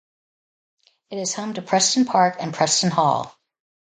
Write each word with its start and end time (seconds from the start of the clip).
It 1.11 1.19
is 1.19 1.35
home 1.35 1.53
to 1.53 1.61
Preston 1.61 2.05
Park 2.05 2.37
and 2.39 2.55
Preston 2.55 2.89
Hall. 2.89 3.37